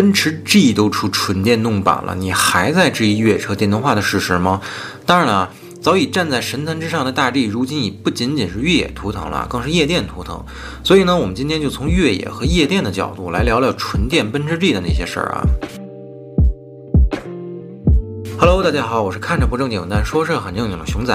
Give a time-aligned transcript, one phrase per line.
[0.00, 4.62] 奔驰 G 都出纯电动版了，你还在质疑越野车电动化的事实吗？
[5.04, 5.50] 当然了，
[5.82, 10.42] 早已站在神坛之上的大 G，如今已不仅仅是越野图腾了，更是夜店图腾。
[10.82, 15.44] 所以呢，我们今天就从越野和夜店的角度来聊聊纯电奔驰 G 的那些事儿啊。
[18.40, 21.14] Hello，大家好，我是看着不正经但说事很正经的熊仔。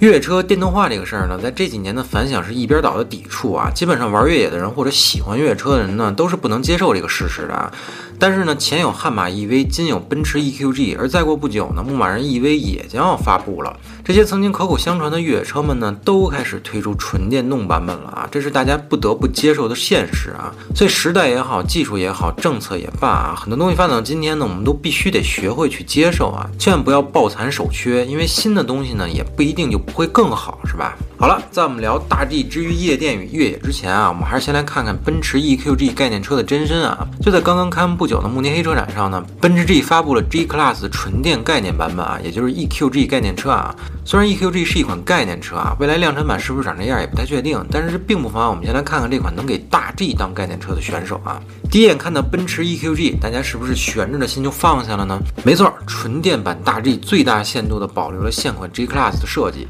[0.00, 3.70] 越野车电动化这个事儿呢，在这几年的反响是一边倒的抵触啊。
[3.72, 7.72] 基本上玩越野的人或者喜欢越野车的人呢，都是不能接受这个事实的。
[8.18, 13.78] 但是呢，前有悍马 EV，今有奔驰 EQG，而再过不久呢，牧马人 EV 也将要发布了。
[14.06, 18.28] 这些曾经口口相传的越野车们呢，都开始推出纯电动版本了啊！
[18.30, 20.54] 这是大家不得不接受的现实啊！
[20.76, 26.48] 所以时代也好，技术也好，政策也罢啊，很多东西发展到今天呢，我们都必须得学会去接受啊！
[26.56, 30.96] 千万不要抱残守缺，因为新的东西呢，也不一定就不会更好，是吧？
[31.18, 37.04] 好了，在我们聊大 G 之于夜店与越野之前啊，我们还是先来看看奔驰 EQG 概念车的真身啊！
[37.20, 43.74] 就在刚刚开幕不久的慕尼黑车展上呢，奔驰 G 发布了 G Class 纯电概念版本啊，也就是 EQG 概念车啊。
[44.08, 51.42] 虽然 EQG 是一款概念车啊，未来量产版是不是长这样也不太确定，但是这并不妨碍我们先来看看这款能给大 G 当概念车的选手啊。
[51.72, 55.18] 第一眼看到奔驰 EQG，大家是不是悬着的心就放下了呢？
[55.42, 59.66] 没错，纯电版大 G 最大限度的保留了现款 G Class 的设计。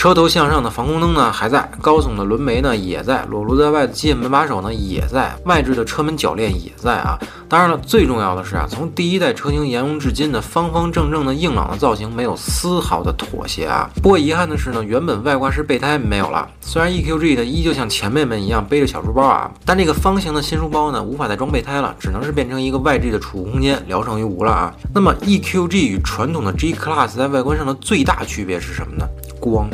[0.00, 7.18] 车头向上的防空灯呢还在，高耸的轮眉呢也在，裸露在外的机械门把手呢也在，外置的车门铰链也在啊。
[7.50, 13.90] 当然了，最重要的是啊，从第一代车型沿用至今的方方正正的硬朗的造型没有丝毫的妥协啊。
[13.96, 16.48] 不过遗憾的是呢，原本外挂式备胎没有了。
[16.62, 24.74] 虽然 EQG 呢依旧像前辈们一样背着小书包啊，但这个方形的新书包呢无法再装备胎了，只能是变成一个外置的储物空间，聊胜于无了啊。
[24.94, 29.06] 那么 EQG 与传统的 G Class 在外观上的最大区别是什么呢？
[29.38, 29.68] 光。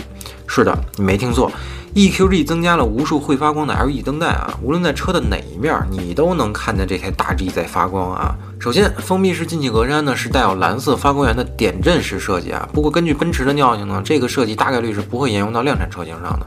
[0.57, 1.53] 是的，你没听错
[1.95, 8.35] ，EQG 增加了无数会发光的 LED 灯带啊，无论在车的哪一面，你都能看见这台大 G 在发光啊。
[8.59, 16.47] 首先，封闭式进气格栅呢是带有蓝色发光源的点阵式设计啊，不过根据奔驰的尿性呢，这个设计大概率是不会沿用到量产车型上的。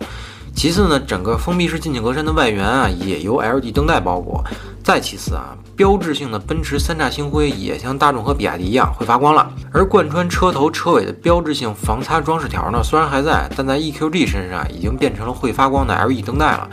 [0.59, 4.43] 其次呢，整个封闭式进气格栅的外缘啊也由 LED 灯带包裹。
[4.83, 9.49] 再其次啊，标志性的奔驰三叉星辉也像大众和比亚迪一样会发光了。
[9.71, 16.69] 而贯穿车头车尾的标志性防擦装饰条呢，虽然还在，但在 EQG 身上已经变成了会发光的 LED 灯带了。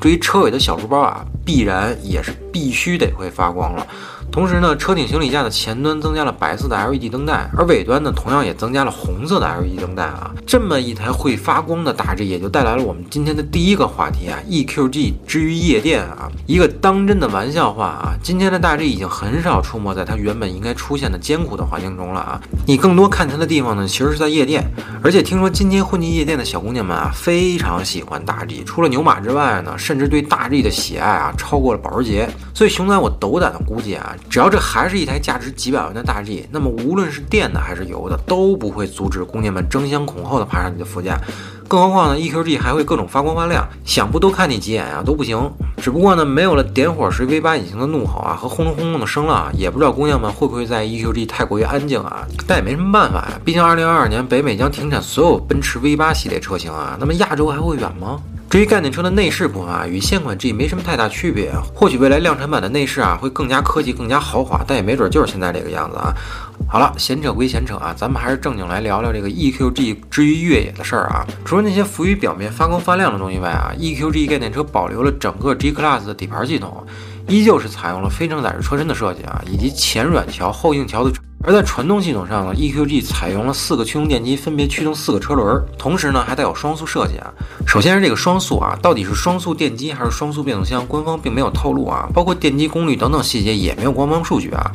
[0.00, 3.86] 至于车尾的小书包啊，必然也是必须得会发光了。
[4.30, 10.30] 同时呢，车顶行李架的前端增加了白色的 LED 灯带，而尾端呢，同样也增加了红色的 LED 灯带啊。
[10.46, 18.14] 这么一台会发光的大 G，也就带来了我们今天的第一个话题啊，EQG 之于夜店啊，一个当真的玩笑话啊。
[18.22, 24.62] 今天的大 G 已经很少出没在它原本应该出现的艰苦的环境中了啊，你更多看它的地方呢，其实是在夜店。
[25.02, 32.28] 而且听说今天混进夜店的小姑娘们啊，非常喜欢大 G，除了牛马之外呢，甚至对大 G 的喜爱啊，超过了保时捷。
[32.52, 34.14] 所以熊仔，我斗胆的估计啊。
[34.28, 41.18] 只要这还是一台价值几百万的大 G，那么无论是电的还是油的，都不会阻止姑娘们争先恐后的爬上你的副驾。
[41.68, 45.36] 更何况呢，EQG 还会各种发光发亮，想不多看你几眼啊都不行。
[45.82, 52.24] 只不过呢，没有了点火时 V8 引擎的怒吼啊和轰隆轰隆的声浪啊，也不知道姑娘们会不会在 EQG 太过于安静啊。
[52.46, 58.20] 但也没什么办法呀，毕竟2022年北美将停产所有奔驰 V8 系列车型啊，那么亚洲还会远吗？
[58.48, 61.52] 至于概念车的内饰部分啊，与现款 G 没什么太大区别。
[61.74, 66.14] 或许未来量产版的内饰啊会更加科技、更加豪华，但也没准就是现在这个样子啊。
[66.68, 71.26] 好了，闲扯归闲扯啊，咱们还是正经来聊聊这个 EQG 之于越野的事儿啊。
[71.44, 76.86] 除了那些浮于表面、发光发亮的东西外啊，EQG 概念车保留了整个 G Class 的底盘系统，
[77.26, 81.12] 依旧是采用了非承载式车身的设计啊，以及前软桥后硬桥的。
[81.46, 87.32] 而在传动系统上呢，EQG 采用了四个驱动电机，分别驱动四个车轮，同时呢还带有双速设计啊。
[87.64, 94.72] 首先是这个双速啊，到底是双速电机还是双速变速箱，官方并没有透露啊，包括电机功率等等细节也没有官方数据啊。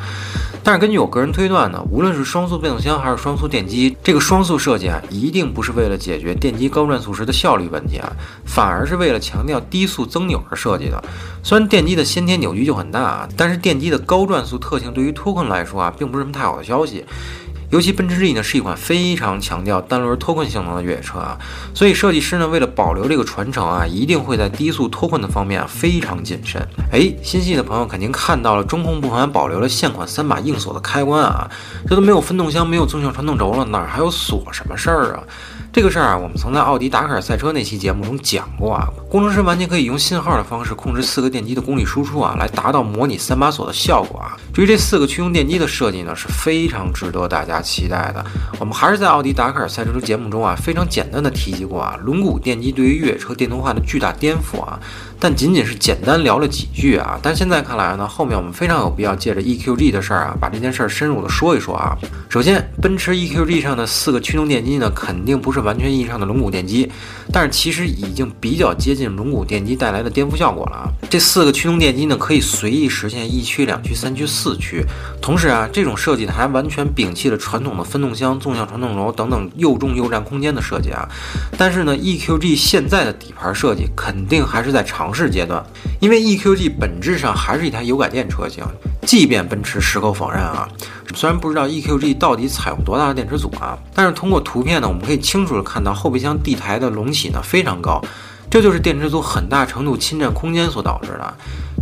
[0.63, 8.09] 但是根据我个人推断呢，无论是双速变速箱还是双速电机，这个双速设计啊，一定不是为了解决电机高转速时的效率问题啊，
[8.45, 11.03] 反而是为了强调低速增扭而设计的。
[11.43, 17.03] 虽然电机的先天扭矩就很大啊，但是电机的高转速特性对于脱困来说啊，并不是什么太好的消息。
[17.71, 21.39] 尤其奔驰 G 呢是一款非常强调单轮脱困性能的越野车啊，
[21.73, 26.61] 所以设计师呢为了保留这个传承啊，一定会在低速脱困的方面啊非常谨慎。
[26.91, 31.49] 哎，心细的朋友肯定看到了中控部分保留了现款三把硬锁的开关啊，
[31.87, 35.23] 这都没有分动箱，没有纵向传动轴了，哪还有锁什么事儿啊？
[35.73, 38.89] 这个事儿啊，我们曾在奥迪达喀尔赛车那期节目中讲过啊。
[39.09, 44.35] 工程师完全可以用信号的方式控制四个电机的功率输出啊，来达到模拟三把锁的效果啊。
[44.53, 48.21] 至于这四个驱动电机的设计呢，是非常值得大家期待的。
[48.59, 54.77] 我们还是在奥迪达喀尔赛车的节目中啊，非常简单的提及过啊，轮毂电机对于越野车电动化的巨大颠覆啊。
[55.23, 61.95] 但仅仅是简单聊了几句啊，但现在看来呢，后面我们非常有必要借着 EQG 的事儿啊，把这件事儿深入的说一说啊。
[62.27, 66.91] 首先，奔驰 EQG 上的四个驱动电机呢，肯定不是完全意义上的轮毂电机，
[67.31, 70.89] 但是其实已经比较接近轮毂电机带来的颠覆效果了啊。
[71.09, 74.83] 这四个驱动电机呢，可以随意实现一驱、两驱、三驱、四驱，
[75.21, 81.07] 同时啊，这种设计呢还完全摒弃了传统的分动箱、纵向传动轴等等又重又占空间的设计啊。
[81.57, 85.13] 但是呢，EQG 现在的底盘设计肯定还是在尝。
[85.13, 85.61] 试阶段，
[86.01, 88.65] 因为 EQG 本质上还是一台油改电车型，
[89.05, 90.67] 即便奔驰矢口否认啊，
[91.13, 98.01] 虽然不知道 EQG 到底采用多大的电池组啊，但是通过图片呢，我们可以清楚的看到后备箱地台的隆起呢非常高，
[98.49, 101.33] 这就是电池组很大程度侵占空间所导致的。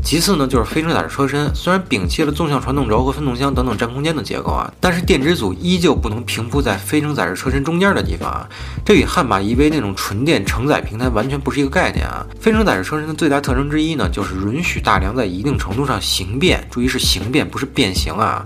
[0.01, 8.49] 其次呢，就是非承载式车身，虽然摒弃了纵向传动轴和分动箱等等占空间的结构啊，但是电池组依旧不能平铺在非承载式车身中间的地方啊，
[8.83, 12.25] 这与悍马 EV 那种纯电承载平台完全不是一个概念啊。
[12.39, 18.43] 非承载式车身的最大特征之一呢，就是允许大梁在一定程度上形变，注意是形变，不是变形啊。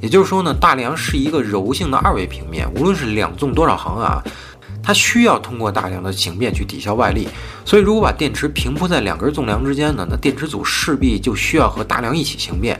[0.00, 4.22] 也就是说呢，大梁是一个柔性的二维平面，无论是两纵多少横啊。
[4.84, 7.26] 它需要通过大量的形变去抵消外力，
[7.64, 12.78] 所以如果把电池平铺在两根纵梁之间呢，那电池组势必就需要和大梁一起形变，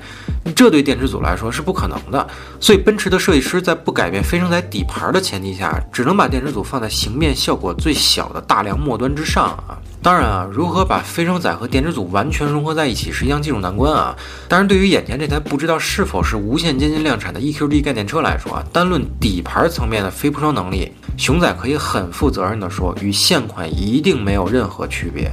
[0.54, 2.28] 这对电池组来说是不可能的。
[2.60, 9.78] 所以奔驰的设计师在不改变非承载底盘的前提下，只能把电池组放在形变效果最小的大梁末端之上啊。
[10.04, 14.14] 当然啊，如何把飞升载和电池组完全融合在一起是一项技术难关啊。
[14.46, 25.32] 但是，对于眼前这台不知道是否是无限接近量产的 EQD 概念车来说啊，单论底盘层面的非铺装能力，熊仔可以很负责任的说，与现款一定没有任何区别。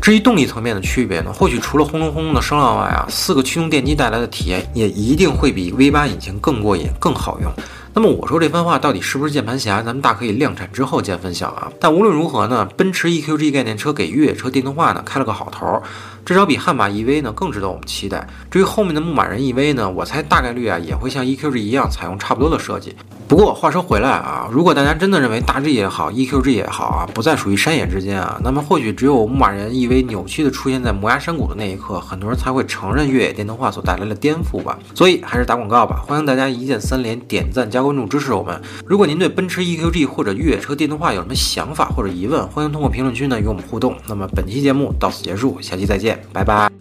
[0.00, 7.52] 至于动力层面的区别呢，或许除了轰隆轰隆的声浪外啊，四个驱动电机带来的体验也一定会比 V8 引擎更过瘾、更好用。
[7.98, 9.80] 那么我说这番话到底是不是键盘侠？
[9.82, 11.72] 咱们大可以量产之后见分晓啊。
[11.80, 15.82] 但无论如何呢，奔驰 EQG 概念车给越野车电动化呢开了个好头，
[16.26, 18.26] 至少比悍马 EV 呢更值得我们期待。
[18.50, 22.96] 至于后面的牧马人 EV 呢，我猜大概率啊也会像 EQG 一样采用差不多的设计。
[23.28, 34.78] 不过话说回来啊，如果大家真的认为大 G 也好，EQG 也好啊，不再属于山野之间啊，那么或许只有牧马人 EV 扭曲的出现在摩崖山谷的那一刻，很多人才会承认越野电动化所带来的颠覆吧。
[34.94, 38.60] 所以还是打广告吧，欢迎大家一键三连、点赞加关注支持我们。
[38.84, 43.96] 如果您对奔驰 EQG 或者越野车电动化有什么想法或者疑问，欢迎通过评论区呢与我们互动。
[44.08, 46.75] 那么本期节目到此结束，下期再见拜拜。